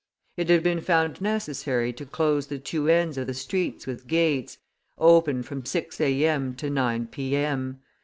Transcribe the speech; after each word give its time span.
It 0.35 0.49
had 0.49 0.63
been 0.63 0.81
found 0.81 1.21
necessary 1.21 1.93
to 1.93 2.07
close 2.07 2.47
the 2.47 2.57
two 2.57 2.87
ends 2.89 3.19
of 3.19 3.27
the 3.27 3.35
street 3.35 3.85
with 3.85 4.07
gates, 4.07 4.57
open 4.97 5.43
from 5.43 5.63
six 5.63 6.01
A. 6.01 6.25
M. 6.27 6.55
to 6.55 6.71
nine 6.71 7.05
P. 7.05 7.35
M. 7.35 7.79